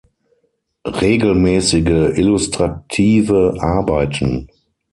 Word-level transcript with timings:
Regelmäßige 0.87 2.15
illustrative 2.17 3.53
Arbeiten. 3.59 4.47